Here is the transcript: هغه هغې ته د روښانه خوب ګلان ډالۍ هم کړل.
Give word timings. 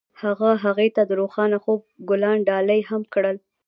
هغه 0.21 0.49
هغې 0.63 0.87
ته 0.95 1.01
د 1.09 1.11
روښانه 1.21 1.57
خوب 1.63 1.79
ګلان 2.09 2.37
ډالۍ 2.49 2.81
هم 2.89 3.01
کړل. 3.13 3.37